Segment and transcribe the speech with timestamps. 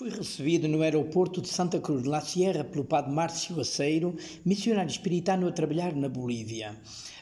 [0.00, 4.16] Fui recebido no aeroporto de Santa Cruz de la Sierra pelo padre Márcio Aceiro,
[4.46, 6.74] missionário espiritano a trabalhar na Bolívia.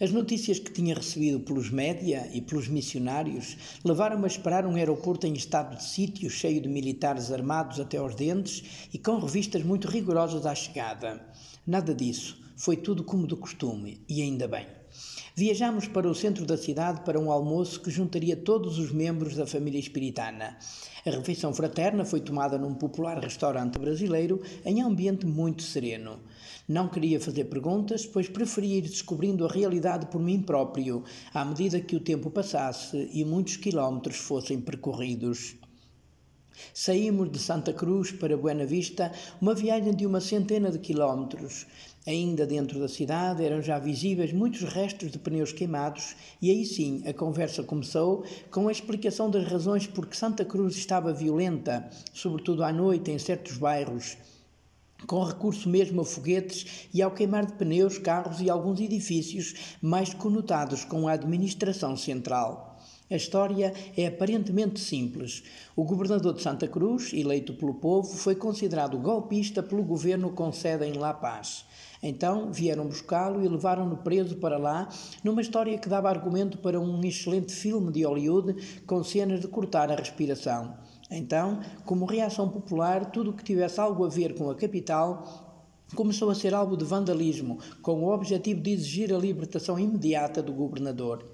[0.00, 5.24] As notícias que tinha recebido pelos média e pelos missionários levaram-me a esperar um aeroporto
[5.24, 9.86] em estado de sítio, cheio de militares armados até aos dentes e com revistas muito
[9.86, 11.24] rigorosas à chegada.
[11.64, 12.43] Nada disso.
[12.56, 14.66] Foi tudo como de costume, e ainda bem.
[15.34, 19.44] Viajámos para o centro da cidade para um almoço que juntaria todos os membros da
[19.44, 20.56] família espiritana.
[21.04, 26.20] A refeição fraterna foi tomada num popular restaurante brasileiro em ambiente muito sereno.
[26.68, 31.02] Não queria fazer perguntas, pois preferia ir descobrindo a realidade por mim próprio,
[31.34, 35.56] à medida que o tempo passasse e muitos quilómetros fossem percorridos.
[36.72, 41.66] Saímos de Santa Cruz para Buena Vista, uma viagem de uma centena de quilómetros.
[42.06, 47.02] Ainda dentro da cidade eram já visíveis muitos restos de pneus queimados, e aí sim
[47.06, 52.62] a conversa começou com a explicação das razões por que Santa Cruz estava violenta, sobretudo
[52.62, 54.16] à noite em certos bairros
[55.06, 60.14] com recurso mesmo a foguetes e ao queimar de pneus, carros e alguns edifícios mais
[60.14, 62.73] conotados com a administração central.
[63.14, 65.44] A história é aparentemente simples.
[65.76, 70.84] O governador de Santa Cruz, eleito pelo povo, foi considerado golpista pelo governo com sede
[70.86, 71.64] em La Paz.
[72.02, 74.88] Então vieram buscá-lo e levaram-no preso para lá,
[75.22, 79.92] numa história que dava argumento para um excelente filme de Hollywood com cenas de cortar
[79.92, 80.74] a respiração.
[81.08, 85.44] Então, como reação popular, tudo o que tivesse algo a ver com a capital
[85.94, 90.52] começou a ser alvo de vandalismo, com o objetivo de exigir a libertação imediata do
[90.52, 91.24] governador.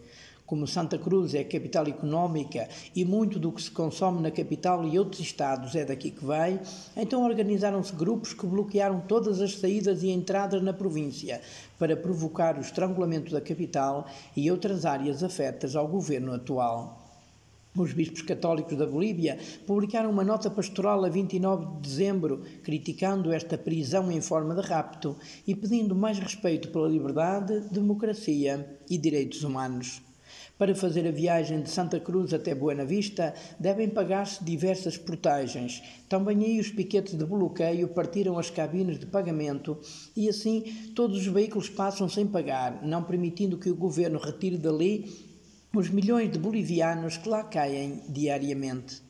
[0.51, 4.99] Como Santa Cruz é capital económica e muito do que se consome na capital e
[4.99, 6.61] outros estados é daqui que vai,
[6.97, 11.41] então organizaram-se grupos que bloquearam todas as saídas e entradas na província
[11.79, 17.01] para provocar o estrangulamento da capital e outras áreas afetas ao governo atual.
[17.77, 23.57] Os bispos católicos da Bolívia publicaram uma nota pastoral a 29 de dezembro, criticando esta
[23.57, 30.10] prisão em forma de rapto e pedindo mais respeito pela liberdade, democracia e direitos humanos.
[30.61, 35.83] Para fazer a viagem de Santa Cruz até Buena Vista, devem pagar-se diversas portagens.
[36.07, 39.79] Também aí os piquetes de bloqueio partiram as cabines de pagamento
[40.15, 45.11] e assim todos os veículos passam sem pagar, não permitindo que o governo retire dali
[45.75, 49.10] os milhões de bolivianos que lá caem diariamente.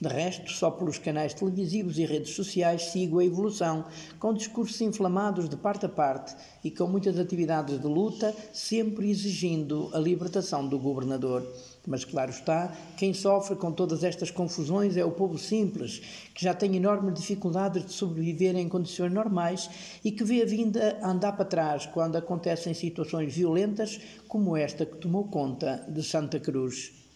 [0.00, 3.84] De resto, só pelos canais televisivos e redes sociais sigo a evolução,
[4.20, 9.90] com discursos inflamados de parte a parte e com muitas atividades de luta, sempre exigindo
[9.92, 11.44] a libertação do governador.
[11.84, 16.00] Mas, claro está, quem sofre com todas estas confusões é o povo simples,
[16.32, 19.68] que já tem enormes dificuldades de sobreviver em condições normais
[20.04, 23.98] e que vê a vinda andar para trás quando acontecem situações violentas
[24.28, 27.07] como esta que tomou conta de Santa Cruz.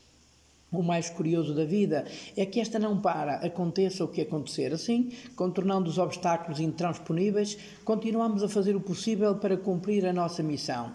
[0.72, 4.72] O mais curioso da vida é que esta não para, aconteça o que acontecer.
[4.72, 10.90] Assim, contornando os obstáculos intransponíveis, continuamos a fazer o possível para cumprir a nossa missão.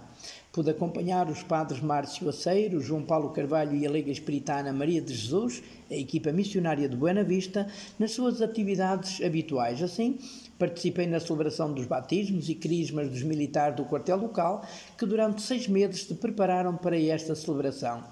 [0.51, 5.13] Pude acompanhar os padres Márcio Aceiro, João Paulo Carvalho e a Liga Espiritana Maria de
[5.13, 5.61] Jesus,
[5.91, 7.67] a equipa missionária de Buena Vista,
[7.99, 9.83] nas suas atividades habituais.
[9.83, 10.17] Assim,
[10.57, 14.65] participei na celebração dos batismos e crismas dos militares do quartel local,
[14.97, 18.03] que durante seis meses se prepararam para esta celebração.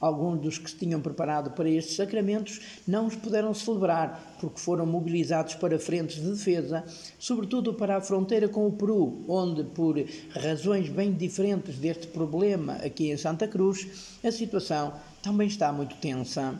[0.00, 4.86] Alguns dos que se tinham preparado para estes sacramentos não os puderam celebrar, porque foram
[4.86, 6.82] mobilizados para frentes de defesa,
[7.18, 13.10] sobretudo para a fronteira com o Peru, onde, por razões bem diferentes deste problema aqui
[13.10, 16.58] em Santa Cruz, a situação também está muito tensa.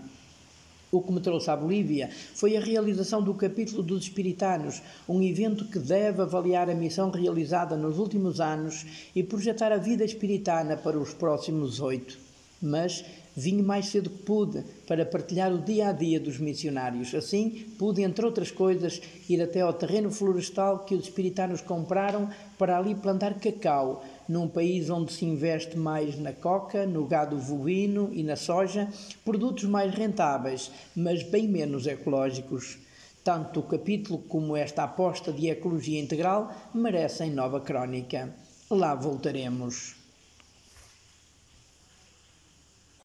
[0.93, 5.65] O que me trouxe à Bolívia foi a realização do capítulo dos Espiritanos, um evento
[5.65, 8.85] que deve avaliar a missão realizada nos últimos anos
[9.17, 12.30] e projetar a vida espiritana para os próximos oito.
[12.63, 13.05] Mas
[13.37, 17.15] Vim mais cedo que pude para partilhar o dia a dia dos missionários.
[17.15, 22.29] Assim, pude, entre outras coisas, ir até ao terreno florestal que os espiritanos compraram
[22.59, 28.11] para ali plantar cacau, num país onde se investe mais na coca, no gado bovino
[28.13, 28.89] e na soja,
[29.25, 32.79] produtos mais rentáveis, mas bem menos ecológicos.
[33.23, 38.35] Tanto o capítulo como esta aposta de ecologia integral merecem nova crónica.
[38.69, 40.00] Lá voltaremos.